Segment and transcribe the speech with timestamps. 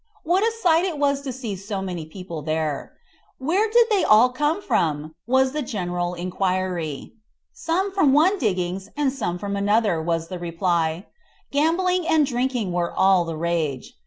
[0.23, 2.93] What a sight it was to see so many people there.
[3.37, 7.13] "Where did they all come from?" was the general enquiry.
[7.53, 11.05] "Some from one diggings and some from another," was the reply.
[11.51, 13.93] Gambling and drinking were all the rage.